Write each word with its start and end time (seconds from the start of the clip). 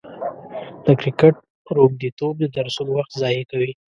د 0.85 0.87
کرکټ 0.99 1.35
روږديتوب 1.75 2.33
د 2.41 2.45
درسونو 2.55 2.91
وخت 2.97 3.11
ضايع 3.21 3.43
کوي. 3.51 3.71